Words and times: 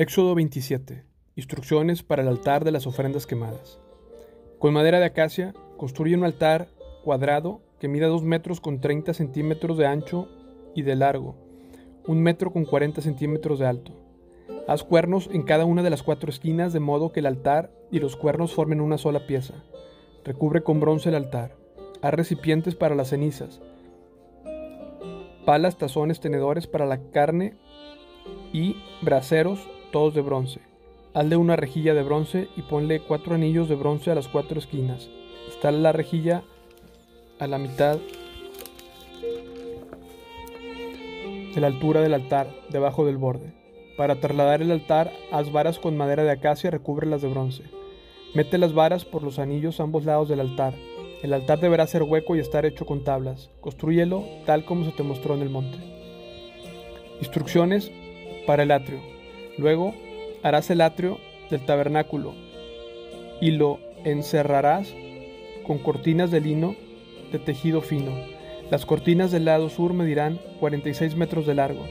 Éxodo 0.00 0.34
27. 0.34 1.04
Instrucciones 1.36 2.02
para 2.02 2.22
el 2.22 2.28
altar 2.28 2.64
de 2.64 2.70
las 2.70 2.86
ofrendas 2.86 3.26
quemadas. 3.26 3.78
Con 4.58 4.72
madera 4.72 4.98
de 4.98 5.04
acacia, 5.04 5.52
construye 5.76 6.16
un 6.16 6.24
altar 6.24 6.68
cuadrado 7.04 7.60
que 7.78 7.86
mida 7.86 8.06
2 8.06 8.22
metros 8.22 8.62
con 8.62 8.80
30 8.80 9.12
centímetros 9.12 9.76
de 9.76 9.86
ancho 9.86 10.26
y 10.74 10.80
de 10.84 10.96
largo, 10.96 11.36
1 12.06 12.18
metro 12.18 12.50
con 12.50 12.64
40 12.64 13.02
centímetros 13.02 13.58
de 13.58 13.66
alto. 13.66 13.92
Haz 14.66 14.84
cuernos 14.84 15.28
en 15.34 15.42
cada 15.42 15.66
una 15.66 15.82
de 15.82 15.90
las 15.90 16.02
cuatro 16.02 16.30
esquinas 16.30 16.72
de 16.72 16.80
modo 16.80 17.12
que 17.12 17.20
el 17.20 17.26
altar 17.26 17.70
y 17.90 17.98
los 17.98 18.16
cuernos 18.16 18.54
formen 18.54 18.80
una 18.80 18.96
sola 18.96 19.26
pieza. 19.26 19.62
Recubre 20.24 20.62
con 20.62 20.80
bronce 20.80 21.10
el 21.10 21.14
altar. 21.14 21.58
Haz 22.00 22.14
recipientes 22.14 22.74
para 22.74 22.94
las 22.94 23.08
cenizas. 23.08 23.60
Palas, 25.44 25.76
tazones, 25.76 26.20
tenedores 26.20 26.66
para 26.66 26.86
la 26.86 27.02
carne 27.10 27.58
y 28.50 28.76
braseros 29.02 29.68
todos 29.90 30.14
de 30.14 30.20
bronce. 30.20 30.60
Hazle 31.14 31.36
una 31.36 31.56
rejilla 31.56 31.94
de 31.94 32.02
bronce 32.02 32.48
y 32.56 32.62
ponle 32.62 33.00
cuatro 33.00 33.34
anillos 33.34 33.68
de 33.68 33.74
bronce 33.74 34.10
a 34.10 34.14
las 34.14 34.28
cuatro 34.28 34.58
esquinas. 34.58 35.08
Instala 35.46 35.78
la 35.78 35.92
rejilla 35.92 36.42
a 37.38 37.46
la 37.46 37.58
mitad 37.58 37.98
de 41.54 41.60
la 41.60 41.66
altura 41.66 42.00
del 42.00 42.14
altar, 42.14 42.48
debajo 42.68 43.04
del 43.04 43.16
borde. 43.16 43.52
Para 43.96 44.20
trasladar 44.20 44.62
el 44.62 44.70
altar, 44.70 45.12
haz 45.32 45.50
varas 45.50 45.78
con 45.78 45.96
madera 45.96 46.22
de 46.22 46.30
acacia 46.30 46.68
y 46.68 46.70
recúbrelas 46.70 47.22
de 47.22 47.28
bronce. 47.28 47.64
Mete 48.34 48.58
las 48.58 48.72
varas 48.72 49.04
por 49.04 49.22
los 49.22 49.38
anillos 49.38 49.80
a 49.80 49.82
ambos 49.82 50.04
lados 50.04 50.28
del 50.28 50.40
altar. 50.40 50.74
El 51.22 51.34
altar 51.34 51.58
deberá 51.60 51.86
ser 51.86 52.04
hueco 52.04 52.36
y 52.36 52.38
estar 52.38 52.64
hecho 52.64 52.86
con 52.86 53.02
tablas. 53.02 53.50
Construyelo 53.60 54.24
tal 54.46 54.64
como 54.64 54.84
se 54.84 54.92
te 54.92 55.02
mostró 55.02 55.34
en 55.34 55.42
el 55.42 55.50
monte. 55.50 55.78
Instrucciones 57.20 57.90
para 58.46 58.62
el 58.62 58.70
atrio. 58.70 59.19
Luego 59.60 59.94
harás 60.42 60.70
el 60.70 60.80
atrio 60.80 61.18
del 61.50 61.66
tabernáculo 61.66 62.32
y 63.42 63.50
lo 63.50 63.78
encerrarás 64.04 64.94
con 65.66 65.76
cortinas 65.76 66.30
de 66.30 66.40
lino 66.40 66.76
de 67.30 67.38
tejido 67.38 67.82
fino. 67.82 68.10
Las 68.70 68.86
cortinas 68.86 69.30
del 69.30 69.44
lado 69.44 69.68
sur 69.68 69.92
medirán 69.92 70.40
46 70.60 71.14
metros 71.14 71.46
de 71.46 71.54
largo. 71.54 71.84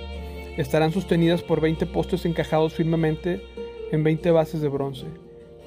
Estarán 0.57 0.91
sostenidas 0.91 1.43
por 1.43 1.61
20 1.61 1.85
postes 1.85 2.25
encajados 2.25 2.73
firmemente 2.73 3.39
en 3.91 4.03
20 4.03 4.31
bases 4.31 4.61
de 4.61 4.67
bronce. 4.67 5.05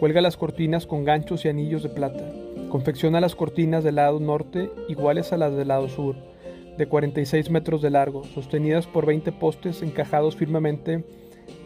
Cuelga 0.00 0.20
las 0.20 0.36
cortinas 0.36 0.86
con 0.86 1.04
ganchos 1.04 1.44
y 1.44 1.50
anillos 1.50 1.84
de 1.84 1.88
plata. 1.88 2.24
Confecciona 2.68 3.20
las 3.20 3.36
cortinas 3.36 3.84
del 3.84 3.94
lado 3.94 4.18
norte 4.18 4.72
iguales 4.88 5.32
a 5.32 5.36
las 5.36 5.54
del 5.54 5.68
lado 5.68 5.88
sur, 5.88 6.16
de 6.76 6.86
46 6.86 7.48
metros 7.50 7.80
de 7.80 7.90
largo, 7.90 8.24
sostenidas 8.24 8.88
por 8.88 9.06
20 9.06 9.30
postes 9.30 9.82
encajados 9.82 10.34
firmemente 10.34 11.04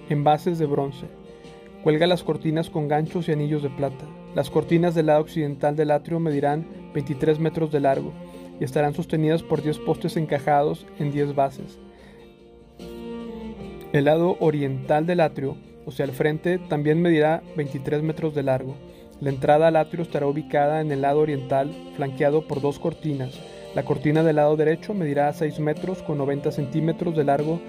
en 0.09 0.25
bases 0.25 0.59
de 0.59 0.67
bronce. 0.67 1.07
Cuelga 1.83 2.07
las 2.07 2.23
cortinas 2.23 2.71
con 2.71 2.89
ganchos 2.89 3.29
y 3.29 3.33
anillos 3.33 3.62
de 3.62 3.71
plata. 3.71 4.05
Las 4.35 4.51
cortinas 4.51 4.95
del 4.95 5.07
lado 5.07 5.21
occidental 5.21 5.77
del 5.77 5.91
atrio 5.91 6.21
medirán 6.21 6.67
23 6.95 7.39
metros 7.39 7.71
de 7.71 7.81
largo 7.81 8.12
y 8.61 8.65
estarán 8.65 8.95
sostenidas 8.95 9.43
por 9.43 9.62
10 9.62 9.79
postes 9.81 10.17
encajados 10.17 10.87
en 10.99 11.12
10 11.12 11.34
bases. 11.34 11.79
El 13.93 14.05
lado 14.05 14.37
oriental 14.41 15.07
del 15.07 15.21
atrio, 15.21 15.57
o 15.87 15.93
sea 15.93 16.05
el 16.07 16.12
frente, 16.12 16.59
también 16.59 17.01
medirá 17.01 17.43
23 17.57 18.03
metros 18.03 18.34
de 18.34 18.43
largo. 18.43 18.75
La 19.21 19.31
entrada 19.31 19.69
al 19.69 19.77
atrio 19.77 20.03
estará 20.03 20.27
ubicada 20.27 20.81
en 20.81 20.91
el 20.93 21.03
lado 21.03 21.21
oriental, 21.21 21.71
flanqueado 21.97 22.47
por 22.47 22.61
dos 22.61 22.79
cortinas. 22.79 23.41
La 23.75 23.84
cortina 23.84 24.23
del 24.23 24.37
lado 24.37 24.57
derecho 24.57 24.93
medirá 24.93 25.33
6 25.33 25.61
metros 25.61 26.03
con 26.03 26.19
90 26.19 26.51
centímetros 26.53 27.17
de 27.17 27.25
largo 27.25 27.61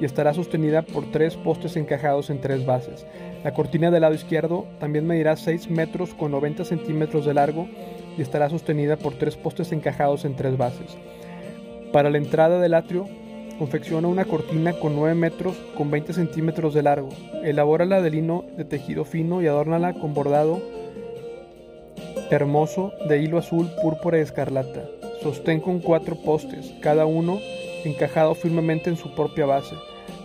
y 0.00 0.04
estará 0.04 0.34
sostenida 0.34 0.82
por 0.82 1.10
tres 1.10 1.36
postes 1.36 1.76
encajados 1.76 2.30
en 2.30 2.40
tres 2.40 2.66
bases. 2.66 3.06
La 3.42 3.52
cortina 3.52 3.90
del 3.90 4.02
lado 4.02 4.14
izquierdo 4.14 4.66
también 4.80 5.06
medirá 5.06 5.36
6 5.36 5.70
metros 5.70 6.14
con 6.14 6.30
90 6.30 6.64
centímetros 6.64 7.26
de 7.26 7.34
largo 7.34 7.68
y 8.16 8.22
estará 8.22 8.48
sostenida 8.48 8.96
por 8.96 9.14
tres 9.14 9.36
postes 9.36 9.72
encajados 9.72 10.24
en 10.24 10.34
tres 10.34 10.56
bases. 10.56 10.96
Para 11.92 12.10
la 12.10 12.18
entrada 12.18 12.60
del 12.60 12.74
atrio, 12.74 13.06
confecciona 13.58 14.08
una 14.08 14.24
cortina 14.24 14.72
con 14.72 14.96
9 14.96 15.14
metros 15.14 15.56
con 15.76 15.90
20 15.90 16.12
centímetros 16.12 16.74
de 16.74 16.82
largo. 16.82 17.10
Elabórala 17.42 18.00
de 18.00 18.10
lino 18.10 18.44
de 18.56 18.64
tejido 18.64 19.04
fino 19.04 19.42
y 19.42 19.46
adórnala 19.46 19.94
con 19.94 20.14
bordado 20.14 20.60
hermoso 22.30 22.92
de 23.08 23.22
hilo 23.22 23.38
azul, 23.38 23.70
púrpura 23.82 24.18
y 24.18 24.22
escarlata. 24.22 24.88
Sostén 25.22 25.60
con 25.60 25.80
cuatro 25.80 26.16
postes, 26.16 26.74
cada 26.80 27.06
uno 27.06 27.38
encajado 27.84 28.34
firmemente 28.34 28.90
en 28.90 28.96
su 28.96 29.14
propia 29.14 29.46
base. 29.46 29.74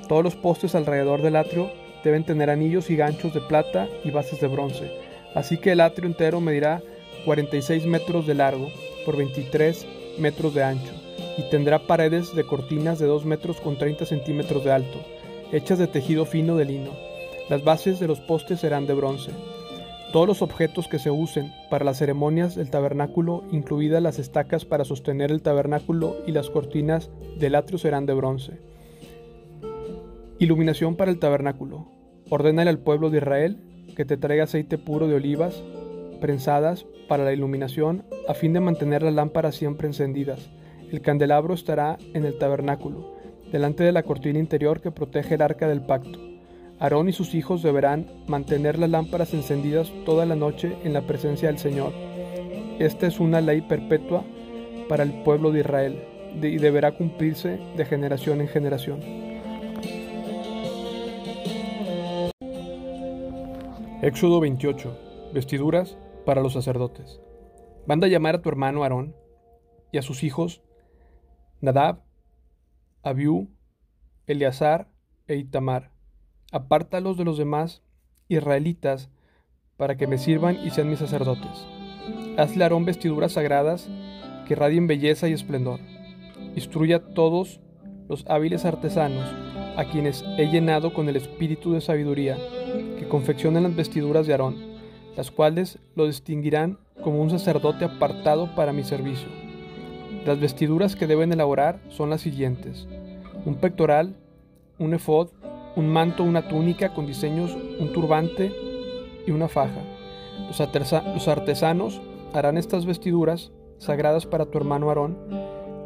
Todos 0.08 0.24
los 0.24 0.36
postes 0.36 0.76
alrededor 0.76 1.22
del 1.22 1.36
atrio 1.36 1.72
deben 2.04 2.24
tener 2.24 2.50
anillos 2.50 2.90
y 2.90 2.96
ganchos 2.96 3.34
de 3.34 3.42
plata 3.42 3.88
y 4.04 4.12
bases 4.12 4.40
de 4.40 4.48
bronce, 4.48 4.92
así 5.36 5.58
que 5.58 5.74
el 5.74 5.82
atrio 5.82 6.08
entero 6.08 6.40
medirá 6.42 6.82
46 7.26 7.86
metros 7.86 8.26
de 8.26 8.36
largo 8.36 8.70
por 9.06 9.18
23 9.18 9.86
metros 10.18 10.54
de 10.54 10.64
ancho 10.64 10.94
y 11.38 11.50
tendrá 11.50 11.80
paredes 11.80 12.36
de 12.36 12.44
cortinas 12.44 13.00
de 13.00 13.06
2 13.06 13.26
metros 13.26 13.60
con 13.62 13.78
30 13.78 14.06
centímetros 14.06 14.64
de 14.64 14.72
alto, 14.72 15.00
hechas 15.52 15.80
de 15.80 15.88
tejido 15.88 16.26
fino 16.26 16.56
de 16.56 16.66
lino. 16.66 16.92
Las 17.50 17.64
bases 17.64 18.00
de 18.00 18.08
los 18.08 18.20
postes 18.20 18.60
serán 18.60 18.86
de 18.86 18.94
bronce. 18.94 19.32
Todos 20.12 20.28
los 20.28 20.42
objetos 20.42 20.88
que 20.88 20.98
se 20.98 21.12
usen 21.12 21.54
para 21.70 21.86
las 21.86 22.00
ceremonias 22.00 22.56
del 22.56 22.72
tabernáculo, 22.72 23.44
incluidas 23.52 24.02
las 24.02 24.18
estacas 24.18 24.66
para 24.66 24.84
sostener 24.84 25.32
el 25.32 25.44
tabernáculo 25.44 26.18
y 26.26 26.32
las 26.32 26.50
cortinas 26.50 27.12
del 27.38 27.54
atrio 27.54 27.78
serán 27.78 28.08
de 28.08 28.16
bronce. 28.16 28.60
Iluminación 30.40 30.96
para 30.96 31.12
el 31.12 31.20
tabernáculo. 31.20 31.92
Ordénale 32.32 32.72
al 32.72 32.80
pueblo 32.80 33.12
de 33.12 33.20
Israel 33.20 33.62
que 33.96 34.04
te 34.04 34.18
traiga 34.18 34.46
aceite 34.46 34.80
puro 34.80 35.08
de 35.08 35.14
olivas 35.14 35.64
prensadas 36.20 36.88
para 37.08 37.24
la 37.24 37.34
iluminación 37.34 38.04
a 38.28 38.34
fin 38.34 38.54
de 38.54 38.62
mantener 38.62 39.04
las 39.04 39.14
lámparas 39.14 39.56
siempre 39.56 39.88
encendidas. 39.88 40.50
El 40.92 41.02
candelabro 41.02 41.54
estará 41.54 42.00
en 42.16 42.26
el 42.26 42.38
tabernáculo, 42.40 43.16
delante 43.52 43.84
de 43.84 43.92
la 43.92 44.02
cortina 44.02 44.40
interior 44.40 44.82
que 44.82 44.92
protege 44.92 45.36
el 45.36 45.44
arca 45.44 45.68
del 45.68 45.82
pacto. 45.82 46.29
Aarón 46.80 47.10
y 47.10 47.12
sus 47.12 47.36
hijos 47.36 47.62
deberán 47.62 48.08
mantener 48.28 48.80
las 48.80 48.90
lámparas 48.90 49.34
encendidas 49.34 49.92
toda 50.06 50.26
la 50.26 50.36
noche 50.36 50.78
en 50.86 50.94
la 50.94 51.02
presencia 51.02 51.50
del 51.50 51.60
Señor. 51.60 51.92
Esta 52.80 53.06
es 53.08 53.20
una 53.20 53.42
ley 53.42 53.62
perpetua 53.62 54.24
para 54.88 55.04
el 55.04 55.24
pueblo 55.24 55.52
de 55.52 55.60
Israel 55.60 56.04
y 56.42 56.58
deberá 56.58 56.96
cumplirse 56.96 57.60
de 57.76 57.86
generación 57.86 58.40
en 58.40 58.48
generación. 58.48 59.02
Éxodo 64.02 64.40
28. 64.40 65.32
Vestiduras 65.34 65.98
para 66.26 66.42
los 66.42 66.54
sacerdotes. 66.54 67.20
Manda 67.88 68.08
a 68.08 68.10
llamar 68.10 68.36
a 68.36 68.42
tu 68.42 68.48
hermano 68.48 68.84
Aarón 68.84 69.14
y 69.92 69.98
a 69.98 70.02
sus 70.02 70.24
hijos 70.24 70.62
Nadab, 71.60 72.04
Abiú, 73.04 73.50
Eleazar 74.28 74.88
e 75.28 75.36
Itamar 75.36 75.99
apártalos 76.52 77.18
de 77.18 77.26
los 77.26 77.38
demás 77.38 77.82
israelitas 78.28 79.10
para 79.78 79.98
que 79.98 80.08
me 80.08 80.18
sirvan 80.18 80.58
y 80.66 80.72
sean 80.72 80.90
mis 80.90 81.00
sacerdotes. 81.00 81.68
Hazle 82.38 82.64
a 82.64 82.66
Aarón 82.66 82.86
vestiduras 82.86 83.34
sagradas 83.34 83.90
que 84.48 84.56
radien 84.56 84.88
belleza 84.88 85.28
y 85.28 85.34
esplendor. 85.34 85.80
Instruye 86.56 86.96
a 86.96 87.14
todos 87.14 87.60
los 88.08 88.26
hábiles 88.28 88.66
artesanos 88.66 89.30
a 89.78 89.86
quienes 89.86 90.26
he 90.38 90.48
llenado 90.48 90.94
con 90.94 91.08
el 91.08 91.16
espíritu 91.16 91.74
de 91.74 91.82
sabiduría, 91.82 92.38
que 92.98 93.08
confeccionen 93.08 93.64
las 93.64 93.76
vestiduras 93.76 94.28
de 94.28 94.34
Aarón, 94.34 94.58
las 95.16 95.32
cuales 95.32 95.80
lo 95.96 96.08
distinguirán 96.08 96.80
como 97.02 97.22
un 97.22 97.30
sacerdote 97.30 97.86
apartado 97.86 98.54
para 98.56 98.74
mi 98.74 98.84
servicio. 98.84 99.30
Las 100.26 100.40
vestiduras 100.40 100.96
que 100.96 101.08
deben 101.08 101.32
elaborar 101.32 101.80
son 101.90 102.10
las 102.10 102.22
siguientes: 102.22 102.88
un 103.46 103.56
pectoral, 103.56 104.18
un 104.80 104.94
efod, 104.94 105.30
un 105.80 105.88
manto, 105.88 106.26
una 106.26 106.50
túnica 106.50 106.94
con 106.94 107.08
diseños, 107.08 107.56
un 107.80 107.94
turbante 107.94 108.52
y 109.26 109.32
una 109.32 109.48
faja. 109.48 109.82
Los, 110.48 111.28
artesanos 111.30 112.02
harán 112.34 112.58
estas 112.58 112.86
vestiduras 112.86 113.52
sagradas 113.78 114.26
para 114.26 114.46
tu 114.46 114.58
hermano 114.58 114.90
Aarón 114.90 115.18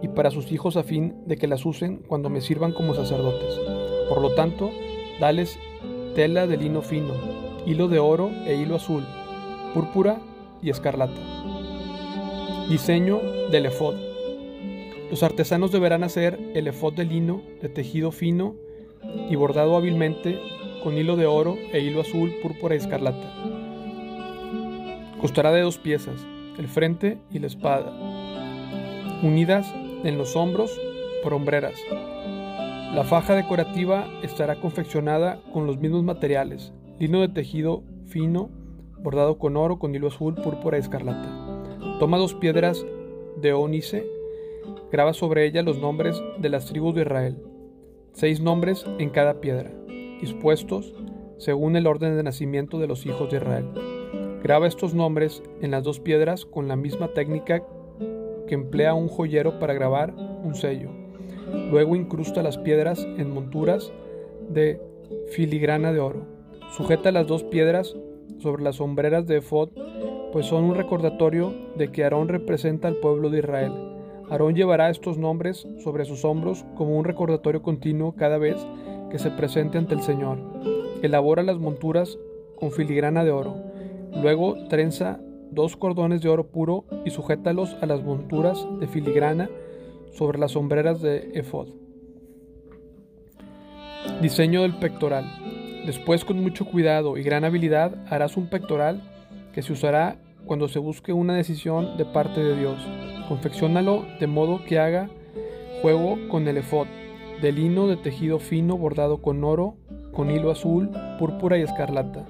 y 0.01 0.07
para 0.07 0.31
sus 0.31 0.51
hijos 0.51 0.77
a 0.77 0.83
fin 0.83 1.13
de 1.27 1.37
que 1.37 1.47
las 1.47 1.63
usen 1.63 1.97
cuando 2.07 2.31
me 2.31 2.41
sirvan 2.41 2.73
como 2.73 2.95
sacerdotes. 2.95 3.59
Por 4.09 4.19
lo 4.19 4.33
tanto, 4.33 4.71
dales 5.19 5.59
tela 6.15 6.47
de 6.47 6.57
lino 6.57 6.81
fino, 6.81 7.13
hilo 7.67 7.87
de 7.87 7.99
oro 7.99 8.31
e 8.47 8.55
hilo 8.55 8.77
azul, 8.77 9.03
púrpura 9.75 10.17
y 10.63 10.71
escarlata. 10.71 11.21
Diseño 12.67 13.19
del 13.51 13.67
efod. 13.67 13.93
Los 15.11 15.21
artesanos 15.21 15.71
deberán 15.71 16.03
hacer 16.03 16.39
el 16.55 16.65
efod 16.67 16.93
de 16.93 17.05
lino 17.05 17.43
de 17.61 17.69
tejido 17.69 18.11
fino 18.11 18.55
y 19.29 19.35
bordado 19.35 19.75
hábilmente 19.75 20.39
con 20.83 20.97
hilo 20.97 21.15
de 21.15 21.25
oro 21.25 21.57
e 21.71 21.79
hilo 21.79 22.01
azul, 22.01 22.33
púrpura 22.41 22.75
y 22.75 22.79
escarlata. 22.79 23.27
Costará 25.19 25.51
de 25.51 25.61
dos 25.61 25.77
piezas, 25.77 26.25
el 26.57 26.67
frente 26.67 27.17
y 27.31 27.39
la 27.39 27.47
espada, 27.47 27.91
unidas 29.23 29.73
en 30.03 30.17
los 30.17 30.35
hombros 30.35 30.77
por 31.23 31.33
hombreras. 31.33 31.75
La 32.93 33.03
faja 33.03 33.33
decorativa 33.33 34.05
estará 34.21 34.59
confeccionada 34.59 35.39
con 35.53 35.65
los 35.65 35.79
mismos 35.79 36.03
materiales, 36.03 36.73
lino 36.99 37.21
de 37.21 37.29
tejido 37.29 37.83
fino, 38.05 38.49
bordado 38.99 39.37
con 39.37 39.57
oro, 39.57 39.79
con 39.79 39.95
hilo 39.95 40.07
azul, 40.07 40.35
púrpura 40.35 40.77
y 40.77 40.81
escarlata. 40.81 41.29
Toma 41.99 42.17
dos 42.17 42.35
piedras 42.35 42.85
de 43.37 43.53
ónice, 43.53 44.05
graba 44.91 45.13
sobre 45.13 45.45
ellas 45.45 45.65
los 45.65 45.79
nombres 45.79 46.21
de 46.37 46.49
las 46.49 46.65
tribus 46.65 46.93
de 46.95 47.01
Israel, 47.01 47.41
seis 48.13 48.39
nombres 48.39 48.85
en 48.99 49.09
cada 49.09 49.41
piedra, 49.41 49.71
dispuestos 50.21 50.93
según 51.39 51.75
el 51.75 51.87
orden 51.87 52.15
de 52.15 52.23
nacimiento 52.23 52.77
de 52.77 52.87
los 52.87 53.05
hijos 53.05 53.29
de 53.29 53.37
Israel. 53.37 53.65
Graba 54.43 54.67
estos 54.67 54.93
nombres 54.93 55.41
en 55.61 55.71
las 55.71 55.83
dos 55.83 55.99
piedras 55.99 56.45
con 56.45 56.67
la 56.67 56.75
misma 56.75 57.09
técnica 57.09 57.63
que 58.47 58.53
emplea 58.53 58.93
un 58.93 59.07
joyero 59.07 59.59
para 59.59 59.73
grabar 59.73 60.13
un 60.43 60.53
sello. 60.53 60.89
Luego 61.71 61.95
incrusta 61.95 62.43
las 62.43 62.57
piedras 62.57 63.05
en 63.17 63.33
monturas 63.33 63.91
de 64.47 64.79
filigrana 65.31 65.91
de 65.91 65.99
oro. 65.99 66.25
Sujeta 66.71 67.11
las 67.11 67.27
dos 67.27 67.43
piedras 67.43 67.95
sobre 68.39 68.63
las 68.63 68.75
sombreras 68.75 69.25
de 69.25 69.37
Efod, 69.37 69.69
pues 70.31 70.45
son 70.45 70.65
un 70.65 70.75
recordatorio 70.75 71.53
de 71.77 71.91
que 71.91 72.03
Aarón 72.03 72.27
representa 72.27 72.87
al 72.87 72.95
pueblo 72.95 73.29
de 73.29 73.39
Israel. 73.39 73.92
Aarón 74.29 74.55
llevará 74.55 74.89
estos 74.89 75.17
nombres 75.17 75.67
sobre 75.83 76.05
sus 76.05 76.25
hombros 76.25 76.65
como 76.75 76.97
un 76.97 77.05
recordatorio 77.05 77.61
continuo 77.61 78.15
cada 78.15 78.37
vez 78.37 78.55
que 79.09 79.19
se 79.19 79.29
presente 79.31 79.77
ante 79.77 79.93
el 79.93 80.01
Señor. 80.01 80.39
Elabora 81.01 81.43
las 81.43 81.59
monturas 81.59 82.17
con 82.55 82.71
filigrana 82.71 83.23
de 83.23 83.31
oro. 83.31 83.55
Luego 84.21 84.55
trenza 84.69 85.19
dos 85.51 85.75
cordones 85.75 86.21
de 86.21 86.29
oro 86.29 86.47
puro 86.47 86.85
y 87.05 87.11
sujétalos 87.11 87.75
a 87.81 87.85
las 87.85 88.03
monturas 88.03 88.65
de 88.79 88.87
filigrana 88.87 89.49
sobre 90.13 90.39
las 90.39 90.51
sombreras 90.51 91.01
de 91.01 91.31
efod. 91.33 91.67
Diseño 94.21 94.61
del 94.61 94.75
pectoral. 94.75 95.25
Después 95.85 96.23
con 96.23 96.41
mucho 96.41 96.65
cuidado 96.65 97.17
y 97.17 97.23
gran 97.23 97.43
habilidad 97.43 97.95
harás 98.07 98.37
un 98.37 98.49
pectoral 98.49 99.01
que 99.53 99.61
se 99.61 99.73
usará 99.73 100.17
cuando 100.45 100.67
se 100.67 100.79
busque 100.79 101.13
una 101.13 101.35
decisión 101.35 101.97
de 101.97 102.05
parte 102.05 102.41
de 102.41 102.57
Dios. 102.57 102.77
Confeccionalo 103.27 104.05
de 104.19 104.27
modo 104.27 104.63
que 104.65 104.79
haga 104.79 105.09
juego 105.81 106.17
con 106.29 106.47
el 106.47 106.57
efod, 106.57 106.87
de 107.41 107.51
lino 107.51 107.87
de 107.87 107.97
tejido 107.97 108.39
fino 108.39 108.77
bordado 108.77 109.21
con 109.21 109.43
oro, 109.43 109.75
con 110.13 110.31
hilo 110.31 110.51
azul, 110.51 110.89
púrpura 111.19 111.57
y 111.57 111.61
escarlata. 111.61 112.25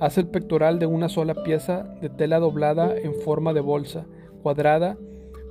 Haz 0.00 0.18
el 0.18 0.26
pectoral 0.26 0.78
de 0.78 0.86
una 0.86 1.08
sola 1.08 1.34
pieza 1.44 1.84
de 2.00 2.08
tela 2.08 2.40
doblada 2.40 2.96
en 2.96 3.14
forma 3.14 3.52
de 3.52 3.60
bolsa, 3.60 4.06
cuadrada, 4.42 4.96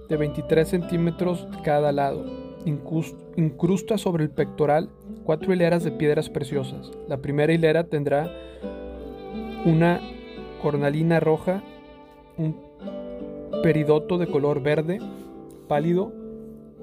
de 0.09 0.17
23 0.17 0.67
centímetros 0.67 1.47
cada 1.63 1.91
lado. 1.91 2.25
Incrusta 2.65 3.97
sobre 3.97 4.23
el 4.23 4.29
pectoral 4.29 4.89
cuatro 5.23 5.53
hileras 5.53 5.83
de 5.83 5.91
piedras 5.91 6.29
preciosas. 6.29 6.91
La 7.07 7.17
primera 7.17 7.53
hilera 7.53 7.85
tendrá 7.85 8.31
una 9.65 10.01
cornalina 10.61 11.19
roja, 11.19 11.63
un 12.37 12.55
peridoto 13.63 14.17
de 14.17 14.27
color 14.27 14.61
verde 14.61 14.99
pálido 15.69 16.13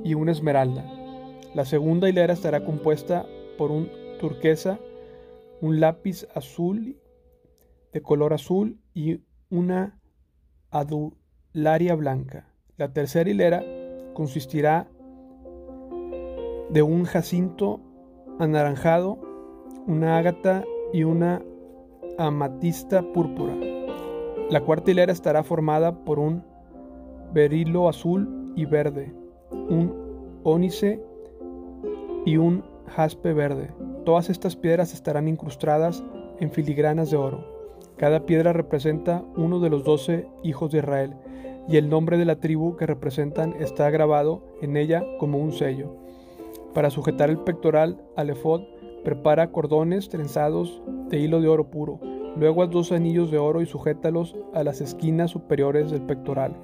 y 0.03 0.15
una 0.15 0.33
esmeralda. 0.33 0.85
La 1.55 1.67
segunda 1.67 2.09
hilera 2.09 2.33
estará 2.33 2.65
compuesta 2.65 3.27
por 3.59 3.71
un 3.71 3.91
turquesa, 4.19 4.81
un 5.61 5.79
lápiz 5.79 6.27
azul 6.35 6.97
de 7.93 8.01
color 8.01 8.33
azul 8.33 8.81
y 8.95 9.21
una 9.51 10.01
adularia 10.71 11.95
blanca. 11.97 12.49
La 12.79 12.93
tercera 12.93 13.29
hilera 13.29 13.63
consistirá 14.15 14.89
de 16.71 16.83
un 16.83 17.05
jacinto 17.05 17.81
anaranjado, 18.39 19.19
una 19.87 20.17
ágata 20.17 20.65
y 20.95 21.05
una 21.05 21.43
amatista 22.17 23.03
púrpura. 23.13 23.55
La 24.49 24.63
cuarta 24.63 24.91
hilera 24.91 25.13
estará 25.13 25.43
formada 25.43 26.05
por 26.05 26.19
un 26.19 26.50
berilo 27.33 27.89
azul 27.89 28.53
y 28.57 28.65
verde, 28.65 29.13
un 29.51 29.93
ónice 30.43 31.03
y 32.25 32.37
un 32.37 32.63
jaspe 32.87 33.33
verde. 33.33 33.71
Todas 34.05 34.31
estas 34.31 34.57
piedras 34.57 34.93
estarán 34.95 35.29
incrustadas 35.29 36.03
en 36.39 36.51
filigranas 36.51 37.11
de 37.11 37.17
oro. 37.17 37.45
Cada 37.97 38.25
piedra 38.27 38.53
representa 38.53 39.23
uno 39.37 39.61
de 39.61 39.71
los 39.71 39.85
doce 39.85 40.27
hijos 40.43 40.71
de 40.71 40.79
Israel, 40.79 41.15
y 41.69 41.77
el 41.77 41.89
nombre 41.89 42.19
de 42.19 42.25
la 42.25 42.41
tribu 42.41 42.77
que 42.77 42.87
representan 42.87 43.55
está 43.61 43.91
grabado 43.91 44.43
en 44.61 44.77
ella 44.77 45.05
como 45.19 45.39
un 45.39 45.53
sello. 45.53 45.95
Para 46.75 46.91
sujetar 46.91 47.31
el 47.31 47.39
pectoral 47.39 48.01
al 48.17 48.31
efod, 48.31 48.63
prepara 49.05 49.53
cordones 49.53 50.09
trenzados 50.09 50.83
de 51.09 51.19
hilo 51.19 51.41
de 51.41 51.49
oro 51.49 51.71
puro. 51.71 52.01
Luego 52.37 52.63
haz 52.63 52.71
dos 52.71 52.93
anillos 52.93 53.31
de 53.31 53.39
oro 53.39 53.61
y 53.61 53.67
sujétalos 53.67 54.37
a 54.55 54.63
las 54.63 54.81
esquinas 54.81 55.31
superiores 55.31 55.91
del 55.91 56.03
pectoral. 56.03 56.55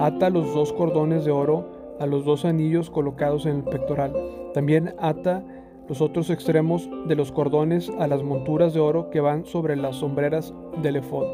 Ata 0.00 0.30
los 0.30 0.52
dos 0.54 0.72
cordones 0.72 1.24
de 1.24 1.30
oro 1.30 1.64
a 1.98 2.06
los 2.06 2.24
dos 2.24 2.44
anillos 2.44 2.90
colocados 2.90 3.46
en 3.46 3.56
el 3.56 3.64
pectoral. 3.64 4.12
También 4.54 4.94
ata 4.98 5.44
los 5.88 6.00
otros 6.00 6.30
extremos 6.30 6.88
de 7.06 7.14
los 7.14 7.32
cordones 7.32 7.90
a 7.98 8.06
las 8.06 8.22
monturas 8.22 8.74
de 8.74 8.80
oro 8.80 9.10
que 9.10 9.20
van 9.20 9.44
sobre 9.44 9.76
las 9.76 9.96
sombreras 9.96 10.52
del 10.82 10.96
efod. 10.96 11.26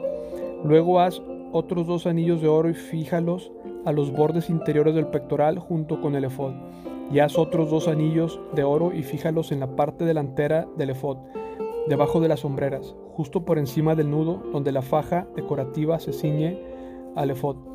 Luego 0.64 1.00
haz 1.00 1.22
otros 1.52 1.86
dos 1.86 2.06
anillos 2.06 2.40
de 2.40 2.48
oro 2.48 2.68
y 2.68 2.74
fíjalos 2.74 3.50
a 3.84 3.92
los 3.92 4.12
bordes 4.12 4.50
interiores 4.50 4.94
del 4.94 5.06
pectoral 5.06 5.58
junto 5.58 6.00
con 6.00 6.14
el 6.14 6.24
efod 6.24 6.52
y 7.12 7.18
haz 7.18 7.36
otros 7.38 7.70
dos 7.70 7.88
anillos 7.88 8.40
de 8.54 8.64
oro 8.64 8.92
y 8.92 9.02
fíjalos 9.02 9.52
en 9.52 9.60
la 9.60 9.76
parte 9.76 10.04
delantera 10.04 10.66
del 10.76 10.90
efod, 10.90 11.18
debajo 11.88 12.20
de 12.20 12.28
las 12.28 12.40
sombreras, 12.40 12.94
justo 13.12 13.44
por 13.44 13.58
encima 13.58 13.94
del 13.94 14.10
nudo 14.10 14.42
donde 14.52 14.72
la 14.72 14.82
faja 14.82 15.26
decorativa 15.36 15.98
se 15.98 16.12
ciñe 16.12 16.58
al 17.14 17.30
efod. 17.30 17.71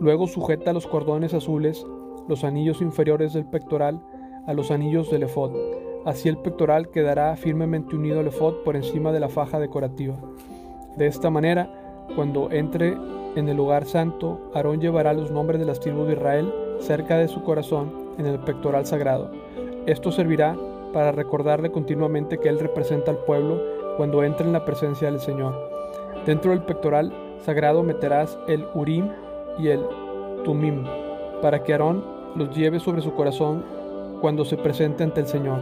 Luego 0.00 0.26
sujeta 0.26 0.72
los 0.72 0.86
cordones 0.86 1.34
azules, 1.34 1.86
los 2.26 2.42
anillos 2.42 2.80
inferiores 2.80 3.34
del 3.34 3.44
pectoral, 3.44 4.00
a 4.46 4.54
los 4.54 4.70
anillos 4.70 5.10
del 5.10 5.24
efod. 5.24 5.52
Así 6.06 6.28
el 6.30 6.38
pectoral 6.38 6.88
quedará 6.88 7.36
firmemente 7.36 7.94
unido 7.94 8.20
al 8.20 8.28
efod 8.28 8.64
por 8.64 8.76
encima 8.76 9.12
de 9.12 9.20
la 9.20 9.28
faja 9.28 9.60
decorativa. 9.60 10.16
De 10.96 11.06
esta 11.06 11.28
manera, 11.28 12.06
cuando 12.16 12.50
entre 12.50 12.96
en 13.36 13.48
el 13.48 13.56
lugar 13.56 13.84
santo, 13.84 14.50
Aarón 14.54 14.80
llevará 14.80 15.12
los 15.12 15.30
nombres 15.30 15.60
de 15.60 15.66
las 15.66 15.80
tribus 15.80 16.06
de 16.06 16.14
Israel 16.14 16.52
cerca 16.80 17.18
de 17.18 17.28
su 17.28 17.42
corazón 17.42 17.92
en 18.18 18.26
el 18.26 18.38
pectoral 18.40 18.86
sagrado. 18.86 19.30
Esto 19.86 20.10
servirá 20.10 20.56
para 20.92 21.12
recordarle 21.12 21.70
continuamente 21.70 22.38
que 22.38 22.48
Él 22.48 22.58
representa 22.58 23.10
al 23.10 23.18
pueblo 23.18 23.60
cuando 23.96 24.24
entre 24.24 24.46
en 24.46 24.52
la 24.52 24.64
presencia 24.64 25.10
del 25.10 25.20
Señor. 25.20 25.54
Dentro 26.24 26.50
del 26.50 26.62
pectoral 26.62 27.12
sagrado 27.44 27.82
meterás 27.82 28.38
el 28.48 28.66
Urim 28.74 29.10
y 29.58 29.68
el 29.68 29.80
Tumim, 30.44 30.84
para 31.42 31.62
que 31.62 31.72
Aarón 31.72 32.04
los 32.36 32.54
lleve 32.56 32.80
sobre 32.80 33.02
su 33.02 33.12
corazón 33.12 33.64
cuando 34.20 34.44
se 34.44 34.56
presente 34.56 35.02
ante 35.02 35.20
el 35.20 35.26
Señor. 35.26 35.60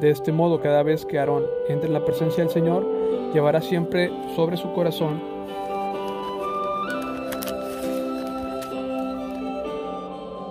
De 0.00 0.10
este 0.10 0.32
modo, 0.32 0.60
cada 0.60 0.82
vez 0.82 1.04
que 1.04 1.18
Aarón 1.18 1.44
entre 1.68 1.88
en 1.88 1.94
la 1.94 2.04
presencia 2.04 2.42
del 2.42 2.52
Señor, 2.52 2.84
llevará 3.32 3.60
siempre 3.60 4.10
sobre 4.34 4.56
su 4.56 4.72
corazón 4.72 5.20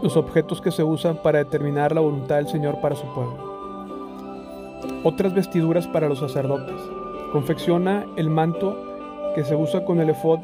los 0.03 0.17
objetos 0.17 0.59
que 0.59 0.71
se 0.71 0.83
usan 0.83 1.15
para 1.15 1.39
determinar 1.39 1.95
la 1.95 2.01
voluntad 2.01 2.35
del 2.35 2.49
Señor 2.49 2.81
para 2.81 2.95
su 2.95 3.05
pueblo. 3.13 3.53
Otras 5.05 5.33
vestiduras 5.33 5.87
para 5.87 6.09
los 6.09 6.19
sacerdotes. 6.19 6.75
Confecciona 7.31 8.05
el 8.17 8.29
manto 8.29 8.77
que 9.33 9.45
se 9.45 9.55
usa 9.55 9.85
con 9.85 10.01
el 10.01 10.09
efod 10.09 10.39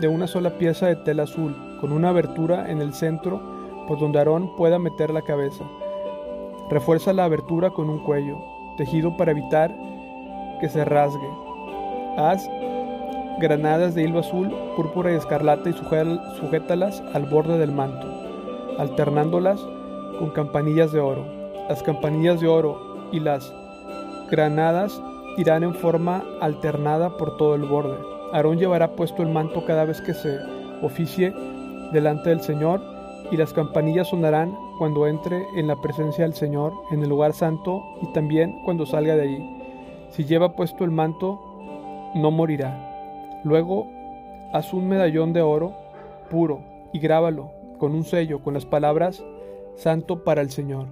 de 0.00 0.06
una 0.06 0.28
sola 0.28 0.50
pieza 0.50 0.86
de 0.86 0.96
tela 0.96 1.24
azul, 1.24 1.54
con 1.80 1.92
una 1.92 2.10
abertura 2.10 2.70
en 2.70 2.80
el 2.80 2.92
centro 2.92 3.40
por 3.86 3.98
donde 3.98 4.18
Aarón 4.18 4.54
pueda 4.56 4.78
meter 4.78 5.10
la 5.10 5.22
cabeza. 5.22 5.64
Refuerza 6.68 7.12
la 7.12 7.24
abertura 7.24 7.70
con 7.70 7.90
un 7.90 7.98
cuello, 8.04 8.38
tejido 8.76 9.16
para 9.16 9.32
evitar 9.32 9.74
que 10.60 10.68
se 10.68 10.84
rasgue. 10.84 11.28
Haz 12.16 12.48
granadas 13.40 13.94
de 13.94 14.02
hilo 14.02 14.20
azul, 14.20 14.54
púrpura 14.76 15.12
y 15.12 15.16
escarlata 15.16 15.70
y 15.70 15.72
sujétalas 15.72 17.02
al 17.14 17.24
borde 17.24 17.58
del 17.58 17.72
manto 17.72 18.20
alternándolas 18.80 19.60
con 20.18 20.30
campanillas 20.30 20.90
de 20.90 21.00
oro. 21.00 21.26
Las 21.68 21.82
campanillas 21.82 22.40
de 22.40 22.48
oro 22.48 23.08
y 23.12 23.20
las 23.20 23.52
granadas 24.30 25.00
irán 25.36 25.62
en 25.62 25.74
forma 25.74 26.24
alternada 26.40 27.16
por 27.18 27.36
todo 27.36 27.54
el 27.54 27.64
borde. 27.64 27.98
Aarón 28.32 28.58
llevará 28.58 28.92
puesto 28.92 29.22
el 29.22 29.28
manto 29.28 29.64
cada 29.66 29.84
vez 29.84 30.00
que 30.00 30.14
se 30.14 30.38
oficie 30.82 31.34
delante 31.92 32.30
del 32.30 32.40
Señor 32.40 32.80
y 33.30 33.36
las 33.36 33.52
campanillas 33.52 34.08
sonarán 34.08 34.56
cuando 34.78 35.06
entre 35.06 35.46
en 35.56 35.66
la 35.66 35.76
presencia 35.76 36.24
del 36.24 36.34
Señor 36.34 36.72
en 36.90 37.02
el 37.02 37.08
lugar 37.08 37.32
santo 37.32 37.82
y 38.02 38.12
también 38.12 38.62
cuando 38.64 38.86
salga 38.86 39.16
de 39.16 39.22
allí. 39.22 39.56
Si 40.10 40.24
lleva 40.24 40.56
puesto 40.56 40.84
el 40.84 40.90
manto, 40.90 41.40
no 42.14 42.30
morirá. 42.30 43.40
Luego, 43.44 43.86
haz 44.52 44.72
un 44.72 44.88
medallón 44.88 45.32
de 45.32 45.42
oro 45.42 45.72
puro 46.28 46.60
y 46.92 46.98
grábalo 46.98 47.50
con 47.78 47.94
un 47.94 48.04
sello 48.04 48.42
con 48.42 48.54
las 48.54 48.66
palabras 48.66 49.24
Santo 49.76 50.24
para 50.24 50.40
el 50.40 50.50
Señor. 50.50 50.86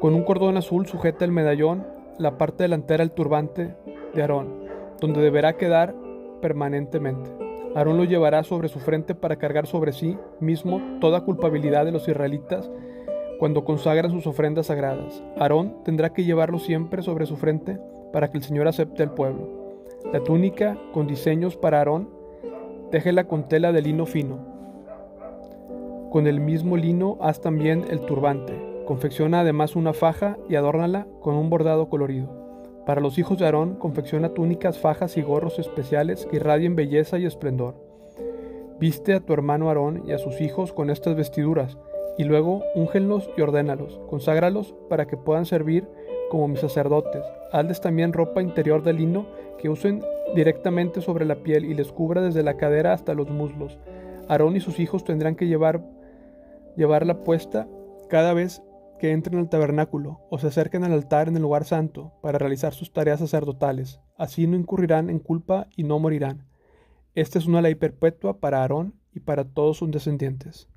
Con 0.00 0.14
un 0.14 0.24
cordón 0.24 0.56
azul 0.56 0.86
sujeta 0.86 1.24
el 1.24 1.32
medallón 1.32 1.86
la 2.18 2.36
parte 2.36 2.64
delantera 2.64 3.02
del 3.02 3.12
turbante 3.12 3.74
de 4.14 4.20
Aarón, 4.20 4.64
donde 5.00 5.20
deberá 5.20 5.56
quedar 5.56 5.94
permanentemente. 6.40 7.43
Aarón 7.74 7.96
lo 7.96 8.04
llevará 8.04 8.44
sobre 8.44 8.68
su 8.68 8.78
frente 8.78 9.14
para 9.14 9.36
cargar 9.36 9.66
sobre 9.66 9.92
sí 9.92 10.16
mismo 10.40 10.80
toda 11.00 11.24
culpabilidad 11.24 11.84
de 11.84 11.92
los 11.92 12.06
israelitas 12.06 12.70
cuando 13.38 13.64
consagran 13.64 14.12
sus 14.12 14.26
ofrendas 14.26 14.66
sagradas. 14.66 15.22
Aarón 15.36 15.82
tendrá 15.84 16.12
que 16.12 16.24
llevarlo 16.24 16.58
siempre 16.58 17.02
sobre 17.02 17.26
su 17.26 17.36
frente 17.36 17.80
para 18.12 18.30
que 18.30 18.38
el 18.38 18.44
Señor 18.44 18.68
acepte 18.68 19.02
al 19.02 19.12
pueblo. 19.12 19.82
La 20.12 20.20
túnica 20.20 20.78
con 20.92 21.08
diseños 21.08 21.56
para 21.56 21.78
Aarón, 21.78 22.08
déjela 22.92 23.24
con 23.24 23.48
tela 23.48 23.72
de 23.72 23.82
lino 23.82 24.06
fino. 24.06 24.38
Con 26.12 26.28
el 26.28 26.40
mismo 26.40 26.76
lino 26.76 27.18
haz 27.20 27.40
también 27.40 27.84
el 27.90 28.00
turbante. 28.02 28.54
Confecciona 28.86 29.40
además 29.40 29.74
una 29.74 29.92
faja 29.92 30.38
y 30.48 30.54
adórnala 30.54 31.08
con 31.20 31.34
un 31.34 31.50
bordado 31.50 31.88
colorido. 31.88 32.43
Para 32.86 33.00
los 33.00 33.18
hijos 33.18 33.38
de 33.38 33.46
Aarón 33.46 33.76
confecciona 33.76 34.34
túnicas, 34.34 34.78
fajas 34.78 35.16
y 35.16 35.22
gorros 35.22 35.58
especiales 35.58 36.26
que 36.26 36.36
irradien 36.36 36.76
belleza 36.76 37.18
y 37.18 37.24
esplendor. 37.24 37.74
Viste 38.78 39.14
a 39.14 39.20
tu 39.20 39.32
hermano 39.32 39.68
Aarón 39.68 40.02
y 40.06 40.12
a 40.12 40.18
sus 40.18 40.40
hijos 40.40 40.72
con 40.72 40.90
estas 40.90 41.16
vestiduras, 41.16 41.78
y 42.18 42.24
luego 42.24 42.62
úngenlos 42.74 43.30
y 43.36 43.40
ordénalos, 43.40 44.00
conságralos 44.10 44.74
para 44.90 45.06
que 45.06 45.16
puedan 45.16 45.46
servir 45.46 45.88
como 46.30 46.48
mis 46.48 46.60
sacerdotes. 46.60 47.22
Hazles 47.52 47.80
también 47.80 48.12
ropa 48.12 48.42
interior 48.42 48.82
de 48.82 48.92
lino 48.92 49.26
que 49.58 49.68
usen 49.68 50.02
directamente 50.34 51.00
sobre 51.00 51.24
la 51.24 51.36
piel 51.36 51.64
y 51.64 51.74
les 51.74 51.92
cubra 51.92 52.20
desde 52.20 52.42
la 52.42 52.56
cadera 52.56 52.92
hasta 52.92 53.14
los 53.14 53.30
muslos. 53.30 53.78
Aarón 54.28 54.56
y 54.56 54.60
sus 54.60 54.78
hijos 54.78 55.04
tendrán 55.04 55.36
que 55.36 55.46
llevar, 55.46 55.80
llevarla 56.76 57.24
puesta 57.24 57.66
cada 58.08 58.34
vez 58.34 58.62
que 59.04 59.12
entren 59.12 59.38
al 59.38 59.50
tabernáculo 59.50 60.22
o 60.30 60.38
se 60.38 60.46
acerquen 60.46 60.82
al 60.82 60.94
altar 60.94 61.28
en 61.28 61.36
el 61.36 61.42
lugar 61.42 61.66
santo 61.66 62.14
para 62.22 62.38
realizar 62.38 62.72
sus 62.72 62.90
tareas 62.90 63.20
sacerdotales. 63.20 64.00
Así 64.16 64.46
no 64.46 64.56
incurrirán 64.56 65.10
en 65.10 65.18
culpa 65.18 65.66
y 65.76 65.82
no 65.82 65.98
morirán. 65.98 66.46
Esta 67.14 67.38
es 67.38 67.44
una 67.44 67.60
ley 67.60 67.74
perpetua 67.74 68.40
para 68.40 68.62
Aarón 68.62 68.94
y 69.12 69.20
para 69.20 69.44
todos 69.44 69.76
sus 69.76 69.90
descendientes. 69.90 70.70